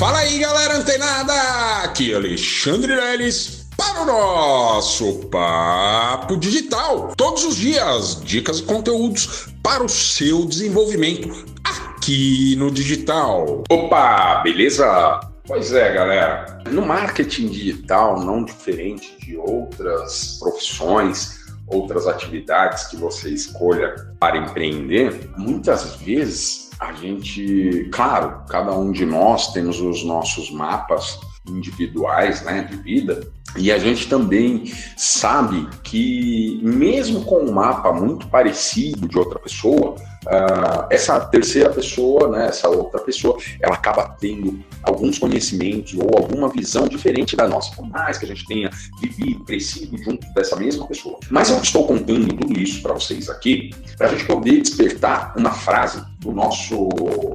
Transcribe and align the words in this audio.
Fala 0.00 0.20
aí, 0.20 0.38
galera 0.38 0.78
antenada! 0.78 1.34
Aqui 1.84 2.14
é 2.14 2.16
Alexandre 2.16 2.94
Leles 2.94 3.68
para 3.76 4.00
o 4.00 4.06
nosso 4.06 5.26
Papo 5.26 6.38
Digital. 6.38 7.12
Todos 7.14 7.44
os 7.44 7.56
dias, 7.56 8.18
dicas 8.24 8.60
e 8.60 8.62
conteúdos 8.62 9.48
para 9.62 9.84
o 9.84 9.90
seu 9.90 10.46
desenvolvimento 10.46 11.44
aqui 11.62 12.56
no 12.56 12.70
digital. 12.70 13.62
Opa, 13.68 14.36
beleza? 14.42 15.20
Pois 15.46 15.70
é, 15.74 15.92
galera. 15.92 16.62
No 16.70 16.80
marketing 16.80 17.48
digital, 17.48 18.24
não 18.24 18.42
diferente 18.42 19.14
de 19.18 19.36
outras 19.36 20.38
profissões, 20.40 21.40
outras 21.66 22.06
atividades 22.06 22.84
que 22.84 22.96
você 22.96 23.28
escolha 23.28 23.94
para 24.18 24.38
empreender, 24.38 25.28
muitas 25.36 25.96
vezes 25.96 26.69
a 26.80 26.94
gente, 26.94 27.90
claro, 27.92 28.42
cada 28.48 28.72
um 28.72 28.90
de 28.90 29.04
nós 29.04 29.52
temos 29.52 29.80
os 29.80 30.02
nossos 30.02 30.50
mapas 30.50 31.20
individuais, 31.46 32.42
né, 32.42 32.62
de 32.62 32.76
vida, 32.76 33.30
e 33.56 33.70
a 33.70 33.78
gente 33.78 34.08
também 34.08 34.72
sabe 34.96 35.68
que 35.82 36.58
mesmo 36.62 37.24
com 37.24 37.44
um 37.44 37.52
mapa 37.52 37.92
muito 37.92 38.28
parecido 38.28 39.06
de 39.06 39.18
outra 39.18 39.38
pessoa, 39.38 39.96
uh, 40.26 40.86
essa 40.90 41.20
terceira 41.20 41.70
pessoa, 41.70 42.28
né, 42.28 42.48
essa 42.48 42.68
outra 42.68 43.00
pessoa, 43.00 43.38
ela 43.60 43.74
acaba 43.74 44.16
tendo 44.20 44.62
alguns 44.82 45.18
conhecimentos 45.18 45.94
ou 45.94 46.10
alguma 46.16 46.48
visão 46.48 46.88
diferente 46.88 47.36
da 47.36 47.48
nossa, 47.48 47.74
por 47.74 47.86
mais 47.88 48.18
que 48.18 48.24
a 48.24 48.28
gente 48.28 48.46
tenha 48.46 48.70
vivido, 49.00 49.44
crescido 49.44 49.96
junto 49.98 50.26
dessa 50.34 50.56
mesma 50.56 50.86
pessoa. 50.86 51.18
Mas 51.30 51.50
eu 51.50 51.58
estou 51.60 51.86
contando 51.86 52.28
tudo 52.28 52.58
isso 52.58 52.82
para 52.82 52.94
vocês 52.94 53.28
aqui, 53.28 53.70
para 53.96 54.08
a 54.08 54.10
gente 54.10 54.24
poder 54.24 54.60
despertar 54.60 55.34
uma 55.36 55.52
frase 55.52 56.02
do 56.18 56.32
nosso 56.32 56.88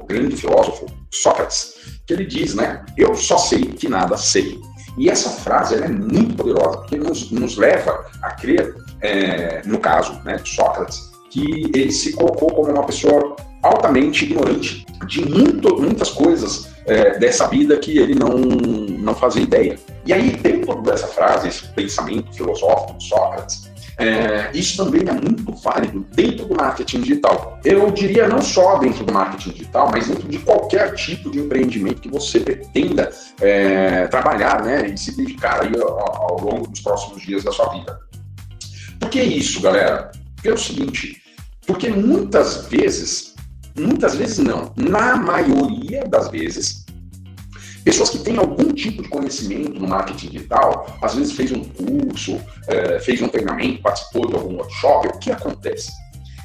grande 0.06 0.36
filósofo 0.36 0.86
Sócrates, 1.10 1.74
que 2.06 2.12
ele 2.12 2.26
diz, 2.26 2.54
né? 2.54 2.84
Eu 2.96 3.14
só 3.14 3.38
sei 3.38 3.62
que 3.62 3.88
nada 3.88 4.16
sei. 4.16 4.60
E 4.98 5.10
essa 5.10 5.28
frase 5.28 5.74
é 5.74 5.88
muito 5.88 6.34
poderosa, 6.36 6.78
porque 6.78 6.96
nos, 6.96 7.30
nos 7.30 7.56
leva 7.56 8.06
a 8.22 8.32
crer, 8.32 8.74
é, 9.02 9.62
no 9.66 9.78
caso 9.78 10.20
né, 10.24 10.36
de 10.36 10.48
Sócrates, 10.48 11.10
que 11.36 11.70
ele 11.74 11.92
se 11.92 12.12
colocou 12.12 12.50
como 12.50 12.72
uma 12.72 12.84
pessoa 12.84 13.36
altamente 13.62 14.24
ignorante 14.24 14.86
de 15.06 15.28
muito, 15.28 15.76
muitas 15.76 16.10
coisas 16.10 16.70
é, 16.86 17.18
dessa 17.18 17.46
vida 17.48 17.76
que 17.76 17.98
ele 17.98 18.14
não, 18.14 18.38
não 18.38 19.14
fazia 19.14 19.42
ideia. 19.42 19.78
E 20.06 20.12
aí, 20.14 20.30
dentro 20.36 20.80
dessa 20.80 21.06
frase, 21.08 21.48
esse 21.48 21.66
pensamento 21.68 22.34
filosófico 22.34 22.96
de 22.96 23.06
Sócrates, 23.06 23.70
é, 23.98 24.50
isso 24.54 24.82
também 24.82 25.02
é 25.06 25.12
muito 25.12 25.52
válido 25.56 26.06
dentro 26.14 26.46
do 26.46 26.54
marketing 26.54 27.00
digital. 27.00 27.58
Eu 27.64 27.90
diria 27.90 28.28
não 28.28 28.40
só 28.40 28.78
dentro 28.78 29.04
do 29.04 29.12
marketing 29.12 29.50
digital, 29.50 29.90
mas 29.90 30.06
dentro 30.06 30.28
de 30.28 30.38
qualquer 30.38 30.94
tipo 30.94 31.30
de 31.30 31.40
empreendimento 31.40 32.00
que 32.00 32.10
você 32.10 32.40
pretenda 32.40 33.10
é, 33.40 34.06
trabalhar 34.06 34.62
né, 34.64 34.86
e 34.86 34.96
se 34.96 35.16
dedicar 35.16 35.62
aí 35.62 35.72
ao, 35.80 36.30
ao 36.30 36.40
longo 36.40 36.68
dos 36.68 36.80
próximos 36.80 37.22
dias 37.22 37.44
da 37.44 37.52
sua 37.52 37.68
vida. 37.72 37.98
Por 39.00 39.10
que 39.10 39.20
isso, 39.20 39.60
galera? 39.60 40.12
Porque 40.34 40.48
é 40.48 40.52
o 40.52 40.58
seguinte, 40.58 41.22
porque 41.66 41.90
muitas 41.90 42.66
vezes, 42.66 43.34
muitas 43.78 44.14
vezes 44.14 44.38
não, 44.38 44.72
na 44.76 45.16
maioria 45.16 46.04
das 46.04 46.30
vezes, 46.30 46.86
Pessoas 47.86 48.10
que 48.10 48.18
têm 48.18 48.36
algum 48.36 48.72
tipo 48.72 49.00
de 49.00 49.08
conhecimento 49.08 49.78
no 49.78 49.86
marketing 49.86 50.30
digital, 50.30 50.98
às 51.00 51.14
vezes 51.14 51.34
fez 51.34 51.52
um 51.52 51.62
curso, 51.62 52.40
é, 52.66 52.98
fez 52.98 53.22
um 53.22 53.28
treinamento, 53.28 53.80
participou 53.80 54.26
de 54.26 54.34
algum 54.34 54.56
workshop, 54.56 55.06
o 55.06 55.18
que 55.20 55.30
acontece? 55.30 55.92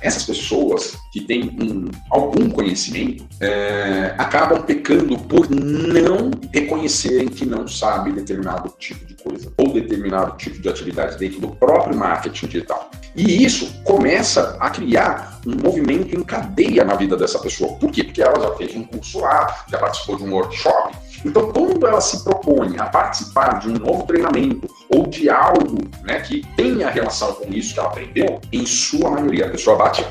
Essas 0.03 0.23
pessoas 0.23 0.95
que 1.11 1.22
têm 1.22 1.45
um, 1.59 1.89
algum 2.11 2.47
conhecimento 2.47 3.25
é, 3.39 4.13
acabam 4.19 4.61
pecando 4.61 5.17
por 5.17 5.50
não 5.50 6.30
reconhecerem 6.53 7.28
que 7.28 7.44
não 7.44 7.67
sabe 7.67 8.11
determinado 8.11 8.72
tipo 8.78 9.03
de 9.03 9.16
coisa 9.16 9.52
ou 9.58 9.73
determinado 9.73 10.38
tipo 10.38 10.61
de 10.61 10.69
atividade 10.69 11.17
dentro 11.17 11.41
do 11.41 11.47
próprio 11.47 11.97
marketing 11.97 12.46
digital. 12.46 12.91
E 13.16 13.44
isso 13.44 13.81
começa 13.83 14.55
a 14.59 14.69
criar 14.69 15.39
um 15.45 15.55
movimento 15.55 16.16
em 16.16 16.23
cadeia 16.23 16.85
na 16.85 16.95
vida 16.95 17.17
dessa 17.17 17.39
pessoa. 17.39 17.73
Por 17.73 17.91
quê? 17.91 18.03
Porque 18.03 18.22
ela 18.22 18.39
já 18.39 18.55
fez 18.55 18.75
um 18.75 18.83
curso 18.83 19.19
lá, 19.19 19.66
já 19.69 19.77
participou 19.77 20.17
de 20.17 20.23
um 20.23 20.33
workshop, 20.33 20.95
então, 21.23 21.51
quando 21.51 21.85
ela 21.85 22.01
se 22.01 22.23
propõe 22.23 22.77
a 22.79 22.85
participar 22.85 23.59
de 23.59 23.69
um 23.69 23.73
novo 23.73 24.03
treinamento 24.03 24.67
ou 24.89 25.05
de 25.07 25.29
algo 25.29 25.77
né, 26.03 26.19
que 26.22 26.45
tenha 26.55 26.89
relação 26.89 27.33
com 27.33 27.53
isso 27.53 27.73
que 27.73 27.79
ela 27.79 27.89
aprendeu, 27.89 28.41
em 28.51 28.66
sua 28.66 29.11
maioria 29.11 29.45
a 29.45 29.49
pessoa 29.49 29.78
bate 29.78 30.03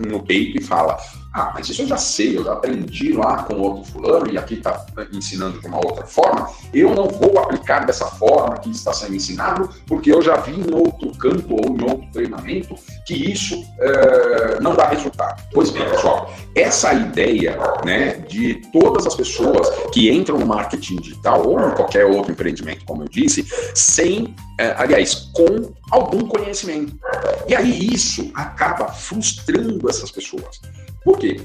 no 0.00 0.22
peito 0.24 0.58
e 0.58 0.62
fala: 0.62 0.98
ah, 1.36 1.52
mas 1.54 1.68
isso 1.68 1.82
eu 1.82 1.86
já 1.86 1.98
sei, 1.98 2.38
eu 2.38 2.44
já 2.44 2.54
aprendi 2.54 3.12
lá 3.12 3.42
com 3.42 3.60
outro 3.60 3.84
fulano 3.84 4.26
e 4.32 4.38
aqui 4.38 4.54
está 4.54 4.86
ensinando 5.12 5.60
de 5.60 5.66
uma 5.66 5.76
outra 5.76 6.06
forma. 6.06 6.48
Eu 6.72 6.94
não 6.94 7.08
vou 7.08 7.38
aplicar 7.38 7.84
dessa 7.84 8.06
forma 8.06 8.56
que 8.56 8.70
está 8.70 8.90
sendo 8.94 9.16
ensinado, 9.16 9.68
porque 9.86 10.10
eu 10.10 10.22
já 10.22 10.38
vi 10.38 10.52
em 10.52 10.74
outro 10.74 11.14
campo 11.18 11.56
ou 11.60 11.76
em 11.76 11.82
outro 11.82 12.08
treinamento 12.10 12.74
que 13.04 13.30
isso 13.30 13.62
é, 13.78 14.60
não 14.62 14.74
dá 14.74 14.88
resultado. 14.88 15.42
Pois 15.52 15.70
bem, 15.70 15.84
pessoal, 15.90 16.32
essa 16.54 16.94
ideia 16.94 17.58
né, 17.84 18.14
de 18.26 18.54
todas 18.72 19.06
as 19.06 19.14
pessoas 19.14 19.68
que 19.92 20.10
entram 20.10 20.38
no 20.38 20.46
marketing 20.46 20.96
digital 20.96 21.46
ou 21.46 21.60
em 21.68 21.74
qualquer 21.74 22.06
outro 22.06 22.32
empreendimento, 22.32 22.82
como 22.86 23.02
eu 23.02 23.08
disse, 23.10 23.46
sem, 23.74 24.34
é, 24.58 24.74
aliás, 24.78 25.28
com 25.34 25.70
algum 25.90 26.26
conhecimento. 26.26 26.98
E 27.46 27.54
aí 27.54 27.92
isso 27.92 28.30
acaba 28.34 28.88
frustrando 28.88 29.86
essas 29.90 30.10
pessoas. 30.10 30.62
Por 31.06 31.20
quê? 31.20 31.40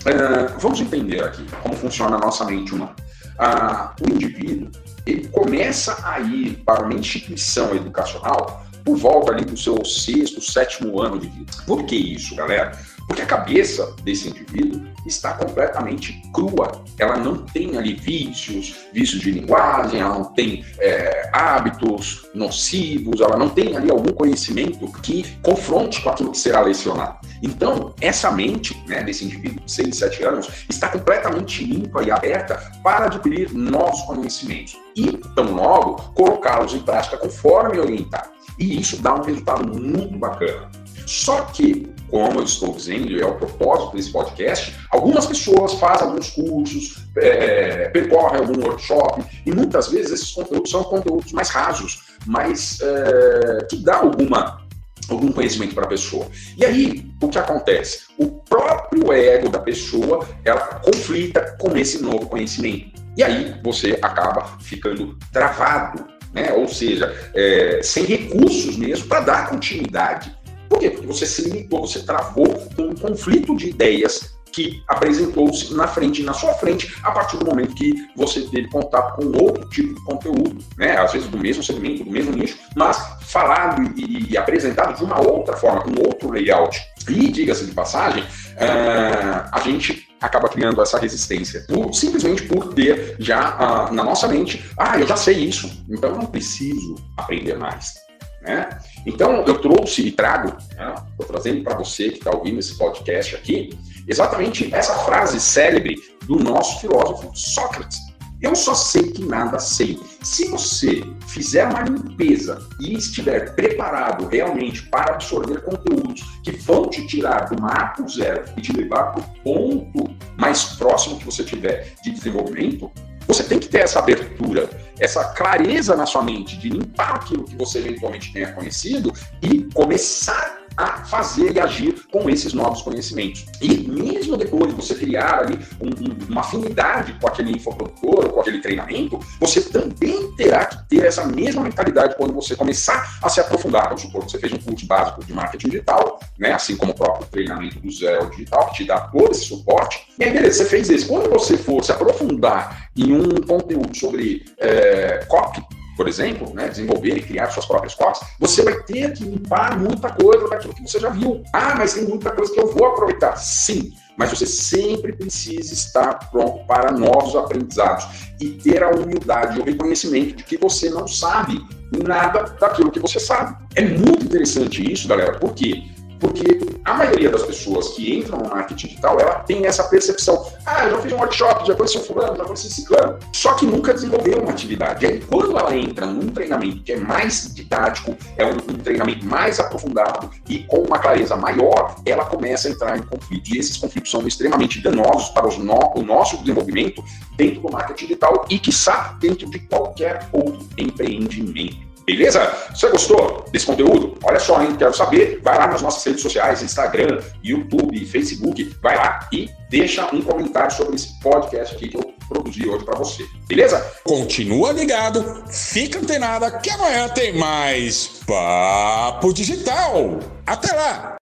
Uh, 0.00 0.60
vamos 0.60 0.78
entender 0.78 1.24
aqui 1.24 1.42
como 1.62 1.74
funciona 1.74 2.16
a 2.16 2.18
nossa 2.18 2.44
mente 2.44 2.74
humana. 2.74 2.94
Uh, 3.40 4.04
o 4.04 4.12
indivíduo 4.12 4.70
ele 5.06 5.26
começa 5.28 5.96
a 6.06 6.20
ir 6.20 6.62
para 6.66 6.84
uma 6.84 6.92
instituição 6.92 7.74
educacional 7.74 8.66
por 8.84 8.96
volta 8.98 9.32
ali 9.32 9.44
do 9.44 9.56
seu 9.56 9.82
sexto, 9.86 10.40
sétimo 10.42 11.00
ano 11.00 11.18
de 11.18 11.28
vida. 11.28 11.50
Por 11.66 11.84
que 11.84 11.96
isso, 11.96 12.36
galera? 12.36 12.72
Porque 13.06 13.22
a 13.22 13.26
cabeça 13.26 13.96
desse 14.02 14.28
indivíduo 14.28 14.86
está 15.06 15.32
completamente 15.32 16.20
crua. 16.34 16.84
Ela 16.98 17.16
não 17.16 17.38
tem 17.38 17.78
ali 17.78 17.94
vícios, 17.94 18.76
vícios 18.92 19.22
de 19.22 19.30
linguagem, 19.30 20.00
ela 20.00 20.18
não 20.18 20.24
tem 20.34 20.62
é, 20.78 21.15
hábitos 21.36 22.26
nocivos, 22.34 23.20
ela 23.20 23.36
não 23.36 23.50
tem 23.50 23.76
ali 23.76 23.90
algum 23.90 24.10
conhecimento 24.12 24.90
que 25.02 25.36
confronte 25.42 26.00
com 26.00 26.08
aquilo 26.08 26.30
que 26.32 26.38
será 26.38 26.62
lecionado. 26.62 27.18
Então, 27.42 27.94
essa 28.00 28.30
mente 28.30 28.74
né, 28.88 29.02
desse 29.02 29.26
indivíduo 29.26 29.60
de 29.64 29.70
6, 29.70 29.96
7 29.96 30.24
anos 30.24 30.48
está 30.70 30.88
completamente 30.88 31.62
limpa 31.62 32.02
e 32.02 32.10
aberta 32.10 32.72
para 32.82 33.04
adquirir 33.04 33.52
novos 33.52 34.00
conhecimentos 34.02 34.78
e, 34.96 35.12
tão 35.34 35.52
logo, 35.52 35.96
colocá-los 36.14 36.72
em 36.72 36.80
prática 36.80 37.18
conforme 37.18 37.78
orientado. 37.78 38.30
E 38.58 38.80
isso 38.80 39.02
dá 39.02 39.14
um 39.14 39.22
resultado 39.22 39.78
muito 39.78 40.16
bacana. 40.16 40.70
Só 41.06 41.42
que 41.42 41.86
como 42.10 42.40
eu 42.40 42.44
estou 42.44 42.72
dizendo, 42.72 43.10
e 43.10 43.20
é 43.20 43.26
o 43.26 43.34
propósito 43.34 43.96
desse 43.96 44.10
podcast, 44.10 44.74
algumas 44.90 45.26
pessoas 45.26 45.74
fazem 45.74 46.08
alguns 46.08 46.30
cursos, 46.30 46.98
é, 47.16 47.88
percorrem 47.88 48.40
algum 48.40 48.60
workshop, 48.64 49.24
e 49.44 49.52
muitas 49.52 49.88
vezes 49.88 50.12
esses 50.12 50.30
conteúdos 50.30 50.70
são 50.70 50.84
conteúdos 50.84 51.32
mais 51.32 51.48
rasos, 51.48 52.04
mas 52.26 52.78
é, 52.80 53.66
que 53.68 53.76
dá 53.76 53.98
alguma 53.98 54.66
algum 55.08 55.30
conhecimento 55.30 55.74
para 55.74 55.84
a 55.84 55.88
pessoa. 55.88 56.26
E 56.56 56.64
aí, 56.64 57.08
o 57.20 57.28
que 57.28 57.38
acontece? 57.38 58.06
O 58.18 58.26
próprio 58.26 59.12
ego 59.12 59.48
da 59.48 59.60
pessoa, 59.60 60.26
ela 60.44 60.80
conflita 60.80 61.56
com 61.60 61.76
esse 61.76 62.02
novo 62.02 62.26
conhecimento. 62.26 63.00
E 63.16 63.22
aí, 63.22 63.54
você 63.62 63.98
acaba 64.02 64.58
ficando 64.60 65.16
travado, 65.32 66.04
né? 66.32 66.52
ou 66.52 66.68
seja, 66.68 67.14
é, 67.34 67.80
sem 67.82 68.04
recursos 68.04 68.76
mesmo 68.76 69.06
para 69.06 69.20
dar 69.20 69.48
continuidade 69.48 70.35
por 70.68 70.78
quê? 70.78 70.90
Porque 70.90 71.06
você 71.06 71.26
se 71.26 71.42
limitou, 71.42 71.86
você 71.86 72.00
travou 72.00 72.48
com 72.76 72.82
um 72.82 72.94
conflito 72.94 73.56
de 73.56 73.68
ideias 73.70 74.36
que 74.56 74.82
apresentou-se 74.88 75.74
na 75.74 75.86
frente, 75.86 76.22
na 76.22 76.32
sua 76.32 76.54
frente, 76.54 76.94
a 77.02 77.10
partir 77.10 77.36
do 77.36 77.44
momento 77.44 77.74
que 77.74 77.92
você 78.16 78.40
teve 78.40 78.68
contato 78.70 79.16
com 79.16 79.26
outro 79.38 79.68
tipo 79.68 79.94
de 79.94 80.04
conteúdo, 80.04 80.64
né? 80.78 80.96
Às 80.96 81.12
vezes 81.12 81.28
do 81.28 81.36
mesmo 81.36 81.62
segmento, 81.62 82.04
do 82.04 82.10
mesmo 82.10 82.32
nicho, 82.32 82.56
mas 82.74 82.96
falado 83.20 83.82
e, 83.96 84.32
e 84.32 84.38
apresentado 84.38 84.96
de 84.96 85.04
uma 85.04 85.20
outra 85.20 85.54
forma, 85.58 85.82
com 85.82 85.90
outro 86.02 86.30
layout. 86.30 86.80
E, 87.06 87.30
diga-se 87.30 87.66
de 87.66 87.72
passagem, 87.72 88.22
uh, 88.22 89.48
a 89.52 89.60
gente 89.62 90.08
acaba 90.22 90.48
criando 90.48 90.80
essa 90.80 90.98
resistência, 90.98 91.64
por, 91.68 91.92
simplesmente 91.92 92.42
por 92.44 92.72
ter 92.72 93.16
já 93.18 93.88
uh, 93.90 93.94
na 93.94 94.02
nossa 94.02 94.26
mente, 94.26 94.64
ah, 94.78 94.98
eu 94.98 95.06
já 95.06 95.16
sei 95.16 95.36
isso, 95.36 95.84
então 95.90 96.10
eu 96.10 96.16
não 96.16 96.26
preciso 96.26 96.94
aprender 97.18 97.58
mais. 97.58 98.05
Né? 98.46 98.68
Então, 99.04 99.44
eu 99.44 99.58
trouxe 99.60 100.06
e 100.06 100.12
trago, 100.12 100.56
estou 100.70 100.76
né, 100.78 101.26
trazendo 101.26 101.64
para 101.64 101.76
você 101.76 102.10
que 102.10 102.18
está 102.18 102.30
ouvindo 102.30 102.60
esse 102.60 102.78
podcast 102.78 103.34
aqui, 103.34 103.76
exatamente 104.06 104.72
essa 104.72 104.94
frase 105.00 105.40
célebre 105.40 105.96
do 106.26 106.36
nosso 106.36 106.80
filósofo 106.80 107.30
Sócrates. 107.34 108.06
Eu 108.40 108.54
só 108.54 108.74
sei 108.74 109.10
que 109.12 109.24
nada 109.24 109.58
sei. 109.58 109.98
Se 110.22 110.48
você 110.48 111.02
fizer 111.26 111.66
uma 111.66 111.80
limpeza 111.80 112.68
e 112.78 112.94
estiver 112.94 113.54
preparado 113.54 114.28
realmente 114.28 114.82
para 114.88 115.14
absorver 115.14 115.62
conteúdos 115.62 116.22
que 116.44 116.52
vão 116.52 116.88
te 116.88 117.06
tirar 117.06 117.48
do 117.48 117.60
marco 117.60 118.06
zero 118.08 118.44
e 118.56 118.60
te 118.60 118.72
levar 118.72 119.12
para 119.12 119.20
o 119.20 119.42
ponto 119.42 120.14
mais 120.36 120.64
próximo 120.64 121.18
que 121.18 121.24
você 121.24 121.42
tiver 121.42 121.94
de 122.02 122.10
desenvolvimento, 122.10 122.92
Você 123.26 123.42
tem 123.42 123.58
que 123.58 123.68
ter 123.68 123.80
essa 123.80 123.98
abertura, 123.98 124.68
essa 124.98 125.24
clareza 125.24 125.96
na 125.96 126.06
sua 126.06 126.22
mente 126.22 126.56
de 126.56 126.68
limpar 126.68 127.16
aquilo 127.16 127.44
que 127.44 127.56
você 127.56 127.78
eventualmente 127.78 128.32
tenha 128.32 128.52
conhecido 128.52 129.12
e 129.42 129.64
começar 129.72 130.55
a 130.76 131.04
fazer 131.04 131.54
e 131.54 131.60
agir 131.60 132.06
com 132.10 132.28
esses 132.28 132.52
novos 132.52 132.82
conhecimentos. 132.82 133.46
E 133.60 133.88
mesmo 133.88 134.36
depois 134.36 134.68
de 134.68 134.74
você 134.74 134.94
criar 134.94 135.40
ali 135.40 135.58
um, 135.80 135.88
um, 135.88 136.28
uma 136.28 136.40
afinidade 136.40 137.16
com 137.20 137.28
aquele 137.28 137.52
infoprodutor 137.52 138.26
ou 138.26 138.30
com 138.30 138.40
aquele 138.40 138.60
treinamento, 138.60 139.18
você 139.40 139.60
também 139.60 140.32
terá 140.32 140.66
que 140.66 140.88
ter 140.88 141.06
essa 141.06 141.24
mesma 141.24 141.62
mentalidade 141.62 142.16
quando 142.16 142.34
você 142.34 142.54
começar 142.54 143.18
a 143.22 143.28
se 143.28 143.40
aprofundar. 143.40 143.84
Vamos 143.84 144.02
supor 144.02 144.24
que 144.24 144.32
você 144.32 144.38
fez 144.38 144.52
um 144.52 144.58
curso 144.58 144.86
básico 144.86 145.24
de 145.24 145.32
marketing 145.32 145.68
digital, 145.68 146.20
né, 146.38 146.52
assim 146.52 146.76
como 146.76 146.92
o 146.92 146.94
próprio 146.94 147.26
treinamento 147.26 147.80
do 147.80 147.90
Zé 147.90 148.18
Digital, 148.26 148.68
que 148.70 148.76
te 148.76 148.84
dá 148.84 149.00
todo 149.00 149.30
esse 149.30 149.46
suporte. 149.46 150.06
E 150.18 150.24
aí, 150.24 150.32
beleza, 150.32 150.64
você 150.64 150.70
fez 150.70 150.90
esse. 150.90 151.06
Quando 151.06 151.30
você 151.30 151.56
for 151.56 151.82
se 151.84 151.92
aprofundar 151.92 152.90
em 152.96 153.12
um 153.12 153.40
conteúdo 153.46 153.96
sobre 153.96 154.44
é, 154.58 155.24
copy, 155.28 155.62
por 155.96 156.06
exemplo, 156.06 156.52
né, 156.54 156.68
desenvolver 156.68 157.16
e 157.16 157.22
criar 157.22 157.50
suas 157.50 157.66
próprias 157.66 157.94
copies, 157.94 158.20
você 158.38 158.62
vai 158.62 158.82
ter 158.82 159.14
que 159.14 159.24
limpar 159.24 159.78
muita 159.78 160.10
coisa 160.10 160.46
daquilo 160.48 160.74
que 160.74 160.82
você 160.82 161.00
já 161.00 161.08
viu. 161.08 161.42
Ah, 161.52 161.74
mas 161.76 161.94
tem 161.94 162.04
muita 162.04 162.30
coisa 162.30 162.52
que 162.52 162.60
eu 162.60 162.72
vou 162.72 162.86
aproveitar. 162.86 163.36
Sim, 163.36 163.92
mas 164.16 164.30
você 164.30 164.46
sempre 164.46 165.12
precisa 165.12 165.72
estar 165.72 166.30
pronto 166.30 166.66
para 166.66 166.92
novos 166.92 167.34
aprendizados 167.34 168.06
e 168.40 168.50
ter 168.50 168.82
a 168.82 168.90
humildade 168.90 169.58
e 169.58 169.62
o 169.62 169.64
reconhecimento 169.64 170.36
de 170.36 170.44
que 170.44 170.56
você 170.56 170.90
não 170.90 171.08
sabe 171.08 171.64
nada 172.04 172.42
daquilo 172.60 172.90
que 172.90 173.00
você 173.00 173.18
sabe. 173.18 173.56
É 173.74 173.82
muito 173.82 174.24
interessante 174.24 174.92
isso, 174.92 175.08
galera, 175.08 175.38
por 175.38 175.54
quê? 175.54 175.84
Porque 176.20 176.58
a 176.84 176.94
maioria 176.94 177.30
das 177.30 177.42
pessoas 177.42 177.88
que 177.90 178.18
entram 178.18 178.38
no 178.38 178.48
marketing 178.48 178.88
digital, 178.88 179.20
ela 179.20 179.40
tem 179.40 179.66
essa 179.66 179.84
percepção. 179.84 180.46
Ah, 180.64 180.84
eu 180.84 180.92
já 180.92 180.98
fiz 180.98 181.12
um 181.12 181.16
workshop, 181.16 181.66
já 181.66 181.74
conheci 181.74 181.98
um 181.98 182.02
fulano, 182.02 182.36
já 182.36 182.44
conheci 182.44 182.70
ciclano. 182.70 183.18
Só 183.32 183.54
que 183.54 183.66
nunca 183.66 183.92
desenvolveu 183.92 184.40
uma 184.40 184.50
atividade. 184.50 185.06
Aí, 185.06 185.20
quando 185.20 185.56
ela 185.58 185.76
entra 185.76 186.06
num 186.06 186.28
treinamento 186.28 186.82
que 186.82 186.92
é 186.92 186.96
mais 186.96 187.52
didático, 187.54 188.16
é 188.36 188.46
um, 188.46 188.52
um 188.52 188.78
treinamento 188.78 189.24
mais 189.26 189.58
aprofundado 189.60 190.30
e 190.48 190.60
com 190.60 190.78
uma 190.82 190.98
clareza 190.98 191.36
maior, 191.36 191.96
ela 192.04 192.24
começa 192.24 192.68
a 192.68 192.70
entrar 192.70 192.98
em 192.98 193.02
conflito. 193.02 193.54
E 193.54 193.58
esses 193.58 193.76
conflitos 193.76 194.10
são 194.10 194.26
extremamente 194.26 194.80
danosos 194.80 195.30
para 195.30 195.46
no, 195.46 195.92
o 195.94 196.02
nosso 196.02 196.38
desenvolvimento 196.38 197.02
dentro 197.36 197.60
do 197.60 197.70
marketing 197.70 198.06
digital 198.06 198.44
e, 198.48 198.58
quiçá, 198.58 199.16
dentro 199.20 199.48
de 199.50 199.58
qualquer 199.60 200.28
outro 200.32 200.66
empreendimento. 200.78 201.85
Beleza? 202.06 202.40
Você 202.70 202.88
gostou 202.88 203.44
desse 203.50 203.66
conteúdo? 203.66 204.16
Olha 204.22 204.38
só, 204.38 204.62
hein? 204.62 204.76
Quero 204.76 204.94
saber. 204.94 205.40
Vai 205.42 205.58
lá 205.58 205.66
nas 205.66 205.82
nossas 205.82 206.04
redes 206.04 206.22
sociais, 206.22 206.62
Instagram, 206.62 207.20
YouTube, 207.42 208.06
Facebook. 208.06 208.76
Vai 208.80 208.96
lá 208.96 209.28
e 209.32 209.50
deixa 209.68 210.06
um 210.14 210.22
comentário 210.22 210.70
sobre 210.70 210.94
esse 210.94 211.18
podcast 211.20 211.74
aqui 211.74 211.88
que 211.88 211.96
eu 211.96 212.14
produzi 212.28 212.68
hoje 212.68 212.84
para 212.84 212.96
você. 212.96 213.24
Beleza? 213.48 213.84
Continua 214.04 214.72
ligado, 214.72 215.44
fica 215.50 215.98
antenada 215.98 216.50
que 216.58 216.70
amanhã 216.70 217.08
tem 217.08 217.36
mais 217.36 218.20
Papo 218.26 219.32
Digital. 219.32 220.18
Até 220.46 220.74
lá! 220.74 221.14